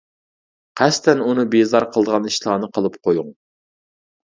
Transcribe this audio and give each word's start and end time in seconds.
قەستەن 0.81 1.21
ئۇنى 1.25 1.45
بىزار 1.57 1.87
قىلىدىغان 1.93 2.27
ئىشلارنى 2.33 2.73
قىلىپ 2.79 3.01
قويۇڭ. 3.07 3.31